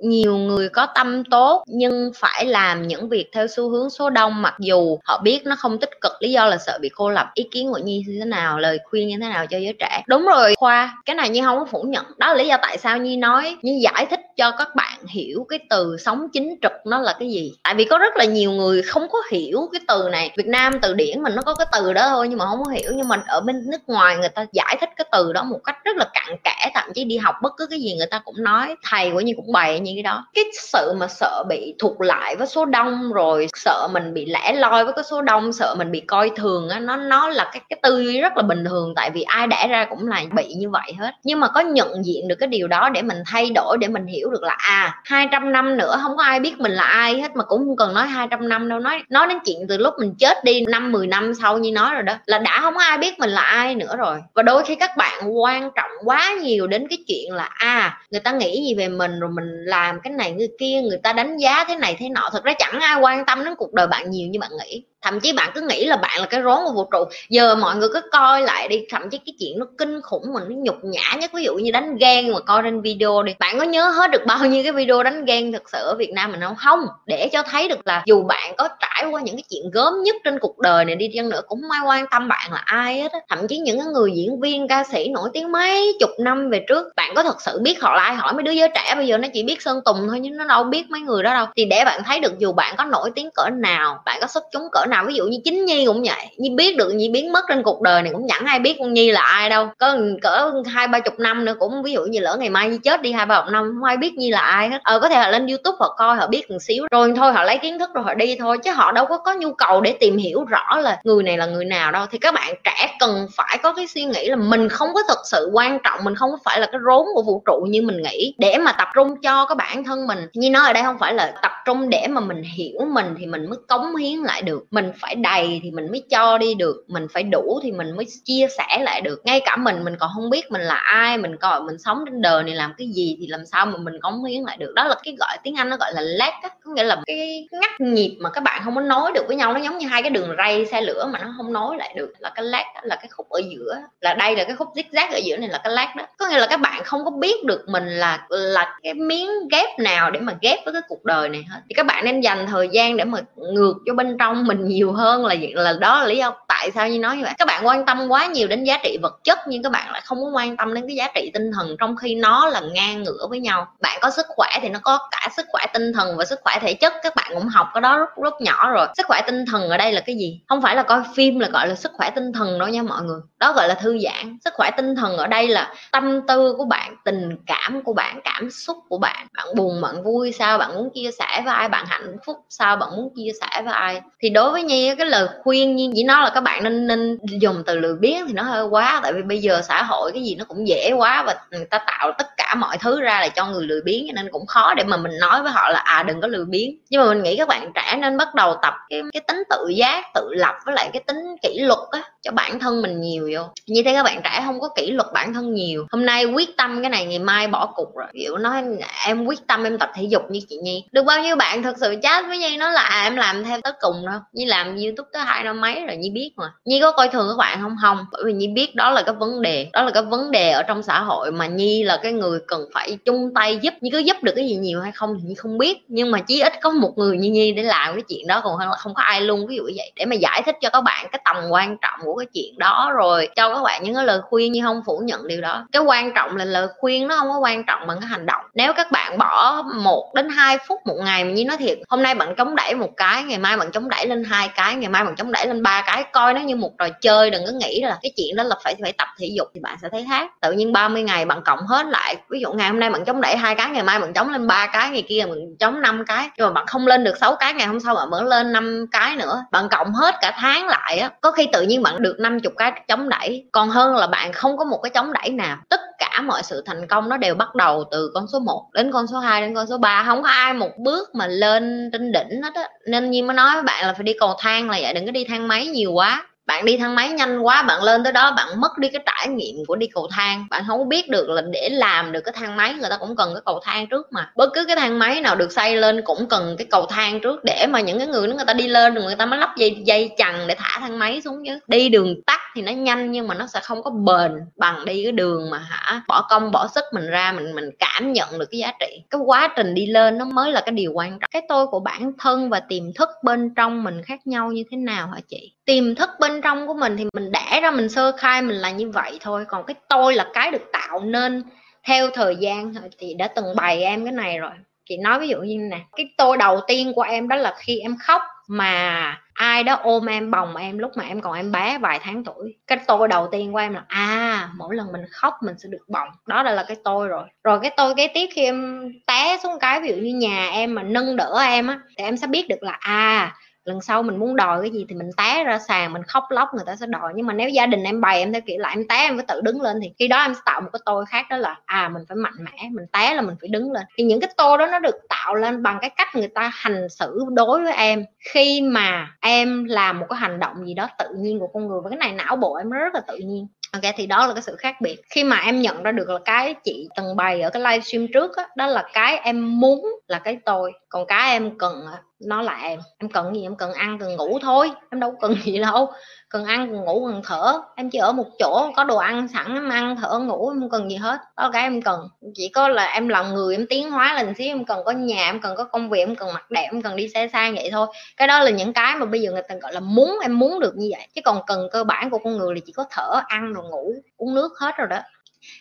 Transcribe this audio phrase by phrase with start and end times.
[0.00, 4.42] Nhiều người có tâm tốt, nhưng phải làm những việc theo xu hướng số đông,
[4.42, 7.26] mặc dù họ biết nó không tích cực, lý do là sợ bị cô lập.
[7.34, 8.58] Ý kiến của nhi như thế nào?
[8.58, 10.02] Lời khuyên như thế nào cho giới trẻ?
[10.06, 12.04] Đúng rồi, khoa, cái này nhi không có phủ nhận.
[12.16, 15.46] Đó là lý do tại sao nhi nói, nhi giải thích cho các bạn hiểu
[15.48, 17.52] cái từ sống chính trực nó là cái gì.
[17.62, 20.30] Tại vì có rất là nhiều người không có hiểu cái từ này.
[20.36, 22.70] Việt nam từ điển mình nó có cái từ đó thôi, nhưng mà không có
[22.70, 22.92] hiểu.
[22.94, 25.76] Nhưng mà ở bên nước ngoài người ta giải thích cái từ đó một cách
[25.84, 28.42] rất là cặn kẽ, thậm chí đi học bất cứ cái gì người ta cũng
[28.42, 28.74] nói.
[28.90, 30.26] Thầy của nhi cũng bày những cái đó.
[30.34, 34.52] Cái sự mà sợ bị thụt lại với số đông rồi, sợ mình bị lẻ
[34.52, 37.62] loi với cái số đông, sợ mình bị coi thường á, nó nó là cái
[37.68, 40.54] cái tư duy rất là bình thường, tại vì ai đẻ ra cũng là bị
[40.54, 41.10] như vậy hết.
[41.24, 44.06] Nhưng mà có nhận diện được cái điều đó để mình thay đổi, để mình
[44.06, 47.36] hiểu được là à 200 năm nữa không có ai biết mình là ai hết,
[47.36, 48.80] mà cũng không cần nói 200 năm đâu.
[48.80, 51.94] Nói nói đến chuyện từ lúc mình chết đi năm 10 năm sau như nói
[51.94, 54.18] rồi đó, là đã không có ai biết mình là ai nữa rồi.
[54.34, 58.20] Và đôi khi các bạn quan trọng quá nhiều đến cái chuyện là à người
[58.20, 61.12] ta nghĩ gì về mình rồi mình làm làm cái này người kia, người ta
[61.12, 63.86] đánh giá thế này thế nọ, thật ra chẳng ai quan tâm đến cuộc đời
[63.86, 66.58] bạn nhiều như bạn nghĩ thậm chí bạn cứ nghĩ là bạn là cái rốn
[66.64, 67.04] của vũ trụ.
[67.28, 70.40] Giờ mọi người cứ coi lại đi, thậm chí cái chuyện nó kinh khủng mà
[70.40, 71.30] nó nhục nhã nhất.
[71.34, 73.32] Ví dụ như đánh ghen mà coi trên video đi.
[73.38, 76.12] Bạn có nhớ hết được bao nhiêu cái video đánh ghen thực sự ở việt
[76.12, 76.56] nam mình không?
[76.56, 76.86] Không.
[77.06, 80.16] Để cho thấy được là dù bạn có trải qua những cái chuyện gớm nhất
[80.24, 83.00] trên cuộc đời này đi chăng nữa, cũng không ai quan tâm bạn là ai
[83.00, 86.50] hết thậm chí những cái người diễn viên, ca sĩ nổi tiếng mấy chục năm
[86.50, 88.14] về trước, bạn có thật sự biết họ là ai?
[88.14, 90.44] Hỏi mấy đứa giới trẻ bây giờ nó chỉ biết sơn tùng thôi nhưng nó
[90.44, 91.46] đâu biết mấy người đó đâu.
[91.56, 94.44] Thì để bạn thấy được dù bạn có nổi tiếng cỡ nào, bạn có xuất
[94.52, 97.32] chúng cỡ nào, ví dụ như chính nhi cũng vậy, nhi biết được nhi biến
[97.32, 99.68] mất trên cuộc đời này cũng chẳng ai biết con nhi là ai đâu.
[99.78, 102.78] Có, cỡ hai, ba chục năm nữa cũng, ví dụ như lỡ ngày mai nhi
[102.84, 104.78] chết đi, hai, ba chục năm, không ai biết nhi là ai hết.
[104.82, 106.86] Ờ có thể họ lên youtube họ coi, họ biết một xíu.
[106.90, 109.34] Rồi thôi, họ lấy kiến thức rồi họ đi thôi, chứ họ đâu có có
[109.34, 112.06] nhu cầu để tìm hiểu rõ là người này là người nào đâu.
[112.10, 115.18] Thì các bạn trẻ cần phải có cái suy nghĩ là mình không có thật
[115.24, 118.34] sự quan trọng, mình không phải là cái rốn của vũ trụ như mình nghĩ.
[118.38, 121.14] Để mà tập trung cho cái bản thân mình như nói ở đây không phải
[121.14, 124.64] là tập trung để mà mình hiểu mình thì mình mới cống hiến lại được.
[124.70, 127.96] Mình mình phải đầy thì mình mới cho đi được mình phải đủ thì mình
[127.96, 129.20] mới chia sẻ lại được.
[129.24, 132.22] Ngay cả mình mình còn không biết mình là ai mình còn mình sống trên
[132.22, 134.72] đời này làm cái gì thì làm sao mà mình cống hiến lại được.
[134.74, 137.48] Đó là cái gọi tiếng anh nó gọi là lag á có nghĩa là cái
[137.52, 140.02] ngắt nhịp mà các bạn không có nói được với nhau nó giống như hai
[140.02, 142.12] cái đường ray xe lửa mà nó không nói lại được.
[142.18, 143.76] Là cái lag đó, là cái khúc ở giữa.
[144.00, 146.06] Là đây là cái khúc zigzag ở giữa này là cái lag đó.
[146.18, 149.78] Có nghĩa là các bạn không có biết được mình là là cái miếng ghép
[149.78, 151.60] nào để mà ghép với cái cuộc đời này hết.
[151.68, 154.92] Thì các bạn nên dành thời gian để mà ngược cho bên trong mình nhiều
[154.92, 157.32] hơn là là đó là lý do tại sao như nói như vậy.
[157.38, 160.00] Các bạn quan tâm quá nhiều đến giá trị vật chất, nhưng các bạn lại
[160.04, 163.02] không có quan tâm đến cái giá trị tinh thần trong khi nó là ngang
[163.02, 163.66] ngửa với nhau.
[163.80, 166.58] Bạn có sức khỏe thì nó có cả sức khỏe tinh thần và sức khỏe
[166.60, 166.92] thể chất.
[167.02, 168.86] Các bạn cũng học cái đó rất rất nhỏ rồi.
[168.96, 170.40] Sức khỏe tinh thần ở đây là cái gì?
[170.48, 173.02] Không phải là coi phim là gọi là sức khỏe tinh thần đâu nha mọi
[173.02, 173.20] người.
[173.38, 174.38] Đó gọi là thư giãn.
[174.44, 178.20] Sức khỏe tinh thần ở đây là tâm tư của bạn, tình cảm của bạn,
[178.24, 179.26] cảm xúc của bạn.
[179.36, 181.68] Bạn buồn, bạn vui, sao bạn muốn chia sẻ với ai?
[181.68, 184.00] Bạn hạnh phúc, sao bạn muốn chia sẻ với ai?
[184.20, 187.18] Thì đối với nhi cái lời khuyên như chỉ nói là các bạn nên nên
[187.40, 190.22] dùng từ lười biếng thì nó hơi quá, tại vì bây giờ xã hội cái
[190.22, 193.28] gì nó cũng dễ quá và người ta tạo tất cả mọi thứ ra là
[193.28, 196.02] cho người lười biếng nên cũng khó để mà mình nói với họ là à
[196.02, 196.70] đừng có lười biếng.
[196.90, 199.68] Nhưng mà mình nghĩ các bạn trẻ nên bắt đầu tập cái cái tính tự
[199.68, 203.30] giác tự lập với lại cái tính kỷ luật á cho bản thân mình nhiều
[203.34, 203.42] vô.
[203.66, 205.86] Như thế các bạn trẻ không có kỷ luật bản thân nhiều.
[205.92, 208.06] Hôm nay quyết tâm cái này ngày mai bỏ cục rồi.
[208.12, 208.64] Kiểu nói
[209.06, 210.84] em quyết tâm em tập thể dục như chị nhi.
[210.92, 213.60] Được bao nhiêu bạn thật sự chat với nhi nó là à, em làm theo
[213.60, 216.52] tới cùng đâu như làm youtube tới hai năm mấy rồi nhi biết mà.
[216.64, 217.76] Nhi có coi thường các bạn không?
[217.82, 218.06] Không.
[218.12, 220.62] Bởi vì nhi biết đó là cái vấn đề đó là cái vấn đề ở
[220.62, 223.98] trong xã hội mà nhi là cái người cần phải chung tay giúp nhưng có
[223.98, 225.78] giúp được cái gì nhiều hay không thì nhi không biết.
[225.88, 228.58] Nhưng mà chí ít có một người như nhi để làm cái chuyện đó, còn
[228.78, 229.46] không có ai luôn.
[229.46, 232.00] Ví dụ như vậy, để mà giải thích cho các bạn cái tầm quan trọng
[232.04, 234.52] của cái chuyện đó, rồi cho các bạn những cái lời khuyên.
[234.52, 237.38] Như không phủ nhận điều đó, cái quan trọng là lời khuyên nó không có
[237.38, 238.44] quan trọng bằng cái hành động.
[238.54, 242.02] Nếu các bạn bỏ một đến hai phút một ngày mà như nói thiệt, hôm
[242.02, 244.88] nay bạn chống đẩy một cái, ngày mai bạn chống đẩy lên hai cái, ngày
[244.88, 247.30] mai bạn chống đẩy lên ba cái, coi nó như một trò chơi.
[247.30, 249.76] Đừng có nghĩ là cái chuyện đó là phải phải tập thể dục thì bạn
[249.82, 250.30] sẽ thấy khác.
[250.40, 253.20] Tự nhiên 30 ngày bạn cộng hết lại ví dụ ngày hôm nay bạn chống
[253.20, 256.04] đẩy hai cái, ngày mai bạn chống lên ba cái, ngày kia bạn chống năm
[256.06, 256.28] cái.
[256.36, 258.86] Nhưng mà bạn không lên được sáu cái, ngày hôm sau bạn vẫn lên năm
[258.92, 259.42] cái nữa.
[259.52, 262.72] Bạn cộng hết cả tháng lại á, có khi tự nhiên bạn được 50 cái
[262.88, 263.44] chống đẩy.
[263.52, 265.56] Còn hơn là bạn không có một cái chống đẩy nào.
[265.68, 268.92] Tất cả mọi sự thành công nó đều bắt đầu từ con số 1 đến
[268.92, 272.12] con số 2 đến con số 3 không có ai một bước mà lên trên
[272.12, 272.68] đỉnh hết á.
[272.86, 275.12] Nên như mới nói với bạn là phải đi cầu thang là vậy, đừng có
[275.12, 278.32] đi thang máy nhiều quá bạn đi thang máy nhanh quá, bạn lên tới đó,
[278.36, 280.46] bạn mất đi cái trải nghiệm của đi cầu thang.
[280.50, 283.34] Bạn không biết được là để làm được cái thang máy, người ta cũng cần
[283.34, 284.30] cái cầu thang trước mà.
[284.36, 287.44] Bất cứ cái thang máy nào được xây lên cũng cần cái cầu thang trước
[287.44, 289.50] để mà những cái người đó người ta đi lên, rồi người ta mới lắp
[289.56, 291.58] dây dây chằng để thả thang máy xuống chứ.
[291.66, 295.02] Đi đường tắt thì nó nhanh nhưng mà nó sẽ không có bền bằng đi
[295.02, 298.46] cái đường mà hả, bỏ công, bỏ sức mình ra, mình mình cảm nhận được
[298.50, 299.02] cái giá trị.
[299.10, 301.30] Cái quá trình đi lên nó mới là cái điều quan trọng.
[301.30, 304.76] Cái tôi của bản thân và tiềm thức bên trong mình khác nhau như thế
[304.76, 305.52] nào hả chị?
[305.64, 308.70] Tiềm thức bên trong của mình thì mình đẻ ra, mình sơ khai, mình là
[308.70, 309.44] như vậy thôi.
[309.48, 311.42] Còn cái tôi là cái được tạo nên
[311.84, 314.50] theo thời gian thì đã từng bày em cái này rồi.
[314.88, 317.78] Chị nói ví dụ như nè, cái tôi đầu tiên của em đó là khi
[317.78, 321.78] em khóc mà ai đó ôm em bồng em lúc mà em còn em bé
[321.78, 322.56] vài tháng tuổi.
[322.66, 325.88] Cái tôi đầu tiên của em là à mỗi lần mình khóc mình sẽ được
[325.88, 326.08] bồng.
[326.26, 327.24] Đó là, là cái tôi rồi.
[327.44, 330.74] Rồi cái tôi kế tiếp khi em té xuống cái ví dụ như nhà em
[330.74, 333.34] mà nâng đỡ em á thì em sẽ biết được là à
[333.64, 336.48] lần sau mình muốn đòi cái gì thì mình té ra sàn mình khóc lóc
[336.54, 337.12] người ta sẽ đòi.
[337.16, 339.26] Nhưng mà nếu gia đình em bày em theo kiểu là em té em phải
[339.28, 341.56] tự đứng lên thì khi đó em sẽ tạo một cái tôi khác đó là
[341.64, 343.82] à mình phải mạnh mẽ mình té là mình phải đứng lên.
[343.96, 346.88] Thì những cái tôi đó nó được tạo lên bằng cái cách người ta hành
[346.88, 348.04] xử đối với em.
[348.32, 351.80] Khi mà em làm một cái hành động gì đó tự nhiên của con người
[351.84, 353.46] và cái này não bộ em rất là tự nhiên.
[353.72, 355.00] Ok thì đó là cái sự khác biệt.
[355.10, 358.32] Khi mà em nhận ra được là cái chị từng bày ở cái livestream trước
[358.36, 360.72] đó, đó là cái em muốn là cái tôi.
[360.88, 361.86] Còn cái em cần
[362.20, 363.42] nó là em em cần gì?
[363.42, 364.70] Em cần ăn, cần ngủ thôi.
[364.90, 365.92] Em đâu cần gì đâu.
[366.28, 367.60] Cần ăn, cần ngủ, cần thở.
[367.76, 370.70] Em chỉ ở một chỗ, có đồ ăn sẵn, em ăn, thở, ngủ, em không
[370.70, 371.20] cần gì hết.
[371.36, 372.08] Đó là cái em cần.
[372.34, 374.46] Chỉ có là em lòng người, em tiến hóa lên xíu.
[374.46, 376.96] Em cần có nhà, em cần có công việc, em cần mặc đẹp, em cần
[376.96, 377.86] đi xe sang vậy thôi.
[378.16, 380.60] Cái đó là những cái mà bây giờ người ta gọi là muốn, em muốn
[380.60, 381.08] được như vậy.
[381.14, 383.94] Chứ còn cần cơ bản của con người là chỉ có thở, ăn rồi ngủ,
[384.16, 384.98] uống nước hết rồi đó.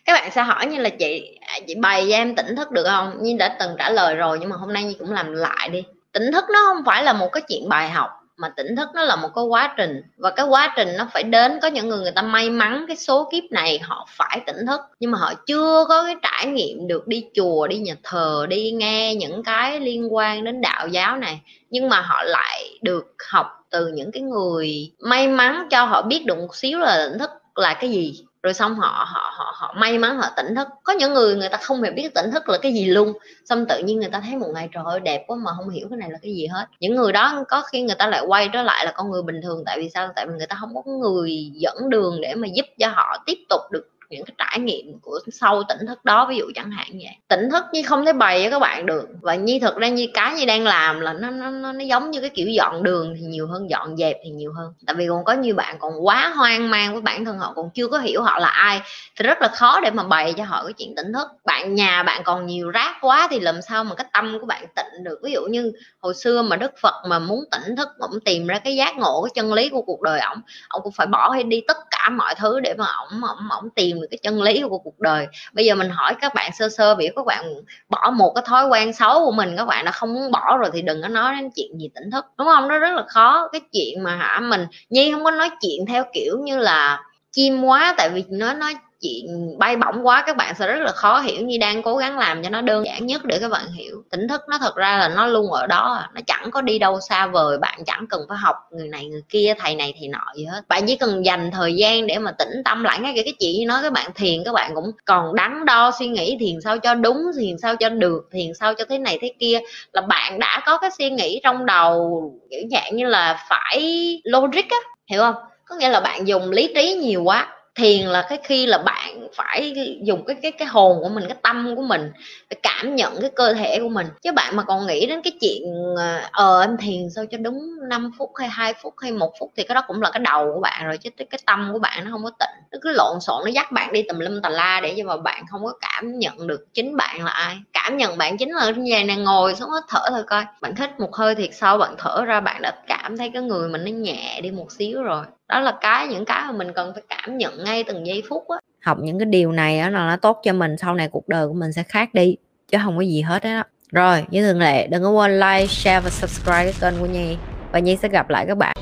[0.05, 2.83] Các bạn sẽ hỏi như là chị à, chị bày cho em tỉnh thức được
[2.87, 3.13] không?
[3.21, 5.83] Như đã từng trả lời rồi, nhưng mà hôm nay như cũng làm lại đi
[6.13, 9.03] tỉnh thức nó không phải là một cái chuyện bài học, mà tỉnh thức nó
[9.03, 10.01] là một cái quá trình.
[10.17, 12.95] Và cái quá trình nó phải đến, có những người người ta may mắn cái
[12.97, 14.81] số kiếp này, họ phải tỉnh thức.
[14.99, 18.71] Nhưng mà họ chưa có cái trải nghiệm được đi chùa, đi nhà thờ, đi
[18.71, 21.41] nghe những cái liên quan đến đạo giáo này.
[21.69, 26.25] Nhưng mà họ lại được học từ những cái người may mắn cho họ biết
[26.25, 29.73] được một xíu là tỉnh thức là cái gì rồi xong họ họ họ họ
[29.77, 30.67] may mắn, họ tỉnh thức.
[30.83, 33.13] Có những người người ta không hề biết tỉnh thức là cái gì luôn.
[33.45, 35.87] Xong tự nhiên người ta thấy một ngày trời ơi, đẹp quá mà không hiểu
[35.89, 36.65] cái này là cái gì hết.
[36.79, 39.41] Những người đó có khi người ta lại quay trở lại là con người bình
[39.43, 39.63] thường.
[39.65, 40.09] Tại vì sao?
[40.15, 43.37] Tại vì người ta không có người dẫn đường để mà giúp cho họ tiếp
[43.49, 46.87] tục được những cái trải nghiệm của sau tỉnh thức đó ví dụ chẳng hạn
[46.91, 47.15] vậy.
[47.27, 49.07] Tỉnh thức như không thể bày cho các bạn được.
[49.21, 52.11] Và như thực ra như cái như đang làm là nó nó nó, nó giống
[52.11, 54.73] như cái kiểu dọn đường thì nhiều hơn dọn dẹp thì nhiều hơn.
[54.87, 57.69] Tại vì còn có nhiều bạn còn quá hoang mang với bản thân họ còn
[57.69, 58.81] chưa có hiểu họ là ai
[59.15, 61.27] thì rất là khó để mà bày cho họ cái chuyện tỉnh thức.
[61.45, 64.65] Bạn nhà bạn còn nhiều rác quá thì làm sao mà cái tâm của bạn
[64.75, 65.19] tịnh được?
[65.23, 68.59] Ví dụ như hồi xưa mà đức phật mà muốn tỉnh thức ổng tìm ra
[68.59, 71.43] cái giác ngộ cái chân lý của cuộc đời ổng ổng cũng phải bỏ hay
[71.43, 74.61] đi tất cả mọi thứ để mà ổng ổng ổng tìm được cái chân lý
[74.69, 75.27] của cuộc đời.
[75.53, 77.45] Bây giờ mình hỏi các bạn sơ sơ biểu các bạn
[77.89, 80.69] bỏ một cái thói quen xấu của mình, các bạn đã không muốn bỏ rồi
[80.73, 82.67] thì đừng có nói đến chuyện gì tỉnh thức, đúng không?
[82.67, 83.49] Nó rất là khó.
[83.51, 87.61] Cái chuyện mà hả, mình nhi không có nói chuyện theo kiểu như là chim
[87.61, 91.19] quá tại vì nó nói chuyện bay bổng quá, các bạn sẽ rất là khó
[91.19, 94.03] hiểu như đang cố gắng làm cho nó đơn giản nhất để các bạn hiểu.
[94.11, 96.99] Tỉnh thức nó thật ra là nó luôn ở đó, nó chẳng có đi đâu
[97.09, 100.25] xa vời, bạn chẳng cần phải học người này người kia, thầy này thầy nọ
[100.37, 100.61] gì hết.
[100.67, 103.65] Bạn chỉ cần dành thời gian để mà tĩnh tâm lại, ngay cái chuyện như
[103.67, 106.93] nói các bạn thiền, các bạn cũng còn đắn đo suy nghĩ, thiền sao cho
[106.93, 109.59] đúng, thiền sao cho được, thiền sao cho thế này thế kia.
[109.93, 113.81] Là bạn đã có cái suy nghĩ trong đầu, kiểu dạng như là phải
[114.23, 114.77] logic á,
[115.09, 115.35] hiểu không?
[115.65, 117.47] Có nghĩa là bạn dùng lý trí nhiều quá
[117.79, 121.37] thiền là cái khi là bạn phải dùng cái cái cái hồn của mình, cái
[121.43, 122.11] tâm của mình
[122.49, 124.07] để cảm nhận cái cơ thể của mình.
[124.21, 125.63] Chứ bạn mà còn nghĩ đến cái chuyện
[125.97, 127.59] ờ, ờ em thiền sao cho đúng
[127.89, 130.51] 5 phút hay hai phút hay một phút thì cái đó cũng là cái đầu
[130.55, 132.63] của bạn rồi, chứ cái tâm của bạn nó không có tịnh.
[132.71, 135.17] Nó cứ lộn xộn, nó dắt bạn đi tùm lum tà la để cho mà
[135.17, 137.57] bạn không có cảm nhận được chính bạn là ai.
[137.73, 140.45] Cảm nhận bạn chính là như vậy nè, ngồi xuống hết thở thôi coi.
[140.61, 143.69] Bạn thích một hơi thiệt sâu, bạn thở ra bạn đã cảm thấy cái người
[143.69, 146.93] mình nó nhẹ đi một xíu rồi đó là cái, những cái mà mình cần
[146.93, 148.57] phải cảm nhận ngay từng giây phút á.
[148.81, 151.47] Học những cái điều này á là nó tốt cho mình, sau này cuộc đời
[151.47, 152.35] của mình sẽ khác đi,
[152.67, 153.63] chứ không có gì hết á.
[153.91, 157.37] Rồi, như thường lệ, đừng có quên like, share và subscribe cái kênh của nhi.
[157.71, 158.78] Và nhi sẽ gặp lại các bạn.